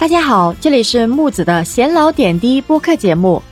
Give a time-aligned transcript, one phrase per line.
[0.00, 3.42] 大家好，这里是木子的闲聊点滴播客节目。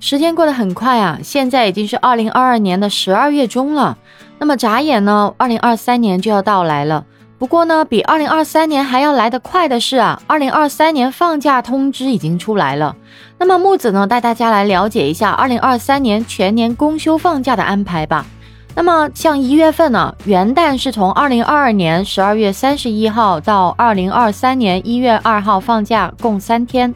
[0.00, 3.98] 时间过得很快啊，现在已经是二零二二年的十二月中了。
[4.38, 7.04] 那么眨眼呢，二零二三年就要到来了。
[7.38, 12.96] 不过呢，比二零二三年还要来得快的是啊，二零二三年放假通知已经出来了。
[13.38, 18.24] 那么木子呢，带大家来了解一下二零二三年全年公休放假的安排吧。
[18.76, 26.92] 那么像一月份呢，元旦是从二零二二年十二月三十一号到二零二三年一月二号放假，共三天。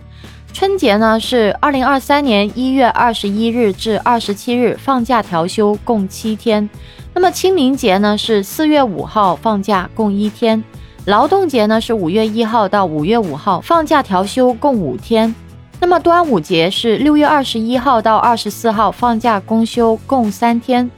[0.52, 6.68] 春节呢是二零二三年一月二十一日至二十七日放假调休，共七天。
[7.14, 10.62] 那么清明节呢是四月五号放假，共一天。
[11.04, 15.32] 劳动节呢是五月一号到五月五号放假调休，共五天。
[15.80, 20.90] 那么端午节是六月二十一号到二十四号放假公休，共三天。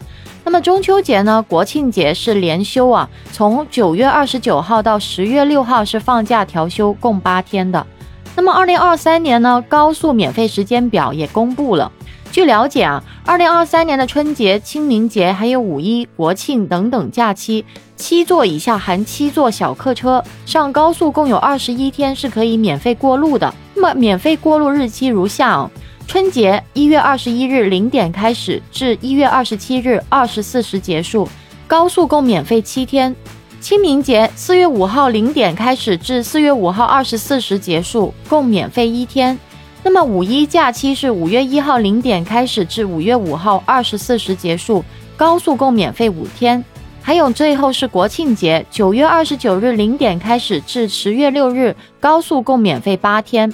[0.51, 1.41] 那么中秋节呢？
[1.49, 7.87] 国庆节是连休啊，从九月二十九号到十月六号是放假调休，共八天的。
[8.35, 11.93] 那么二零二三年呢，高速免费时间表也公布了。
[12.33, 23.55] 据了解啊，二零二三年的春节、清明节还有五一、国庆等等假期，七座以下含七座小客车上高速共有二十一天是可以免费过路的。
[23.77, 25.71] 那么免费过路日期如下啊。
[26.07, 31.29] 春节一月二十一日零点开始，至一月二十七日二十四时结束，
[31.67, 33.15] 高速共免费七天。
[33.61, 39.39] 清明节四月五号零点开始，至四月五号二十四时结束，共免费一天。
[39.83, 44.85] 那么五一假期是五月一号零点开始，至五月五号二十四时结束，
[45.17, 46.65] 高速共免费五天。
[47.03, 53.53] 还有最后是国庆节，九月二十九日零点开始，至十月六日，高速共免费八天。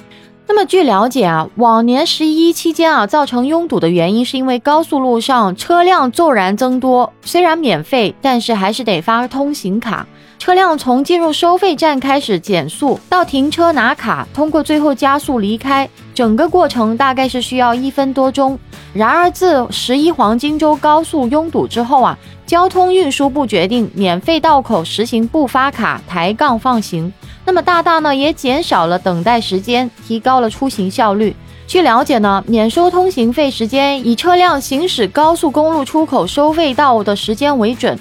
[0.49, 10.07] 那么据了解啊，往年十一期间啊，造成拥堵的原因是因为高速路上车辆骤然增多，虽然免费，但是还是得发通行卡。
[10.39, 18.57] 车辆从进入收费站开始减速，到停车拿卡，通过最后加速离开，整个过程大概是需要一分多钟。
[18.93, 27.11] 然而自十一黄金周高速拥堵之后啊，交通运输部决定免费道口实行不发卡抬杠放行。
[27.47, 31.33] 那么大大呢也减少了等待时间，提高了出行效率。
[31.65, 37.97] 据了解呢，免收通行费时间以车辆行驶高速公路出口收费道的时间为准，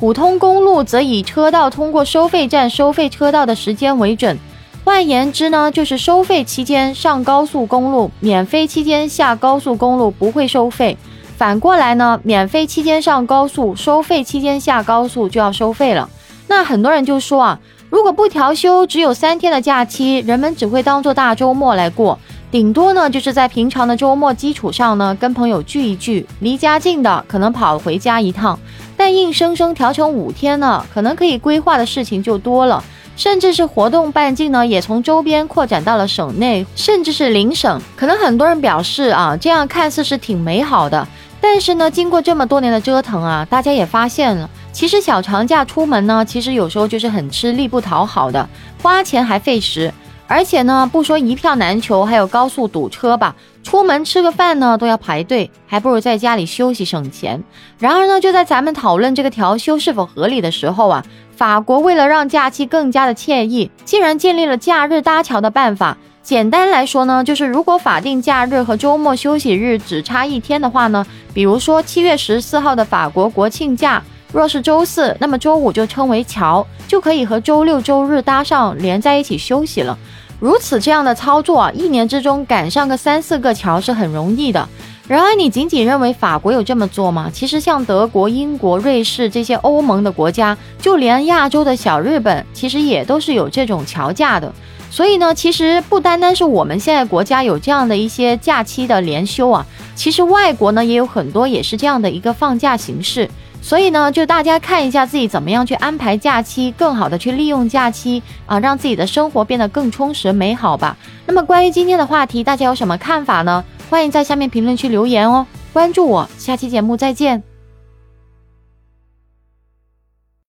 [0.00, 4.36] 普通公路则以车道通过收费站收费车道的时间为准。
[4.84, 10.98] 换言之呢，就是收费期间上高速公路，免费期间下高速公路不会收费。
[11.36, 16.10] 反过来呢，免费期间上高速，收费期间下高速就要收费了。
[16.48, 17.60] 那很多人就说啊。
[17.98, 22.16] 如果不调休，只有三天的假期，人们只会当做大周末来过，
[22.48, 28.56] 顶多呢就是在平常的周末基础上呢跟朋友聚一聚，离家近的可能跑回家一趟，
[28.96, 32.84] 但硬生生调成五天呢，可能可以规划的事情就多了，
[33.16, 37.82] 甚至是活动半径呢也从周边扩展到了省内，甚至是邻省。
[37.96, 41.04] 可能很多人表示啊，这样看似是挺美好的，
[41.40, 44.48] 但是呢，经过这么多年的折腾啊，大家也发现了。
[44.78, 48.48] 其实小长假出门呢，其实有时候就是很吃力不讨好的，
[48.80, 49.92] 花钱还费时，
[50.28, 53.34] 而且呢，不说一票难求，还有高速堵车吧，
[53.64, 57.42] 出门吃个饭呢都要排队，还不如在家里休息省钱。
[57.80, 65.98] 然而呢，就在咱们讨论这个调休是否合理的时候啊，法国为了让假期更加的惬意，竟然建立了假日搭桥的办法。
[66.22, 74.00] 简单来说呢，就是如果法定假日和周末休息日只差一天的话呢，比如说七月十四号的法国国庆假。
[74.32, 79.98] 若是周四，那么周五就称为桥，就可以和周六周日搭上连在一起休息了。
[80.38, 84.68] 如此这样的操作啊，一年之中赶上个三四个桥是很容易的。
[85.08, 87.30] 然而，你仅仅认为法国有这么做吗？
[87.32, 94.52] 其实，像德国、英国、瑞士这些欧盟的国家，就连亚洲的小日本，其实也都是有这种桥假的。
[94.90, 99.66] 所以呢，其实不单单是我们现在国家有这样的一些假期的连休啊，
[99.96, 103.28] 其实外国呢也有很多也是这样的一个放假形式。
[103.68, 110.96] 所以呢，就大家看一下自己怎么样去安排假期，更好的去利用假期啊，让自己的生活变得更充实美好吧。
[111.26, 113.62] 那么关于今天的话题，大家有什么看法呢？
[113.90, 115.46] 欢迎在下面评论区留言哦。
[115.70, 117.47] 关注我，下期节目再见。